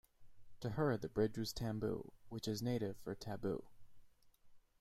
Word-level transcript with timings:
To 0.61 0.71
her 0.71 0.97
the 0.97 1.09
bridge 1.09 1.37
was 1.37 1.53
tambo, 1.53 2.11
which 2.29 2.47
is 2.47 2.61
the 2.61 2.65
native 2.65 2.97
for 2.97 3.13
taboo. 3.13 3.67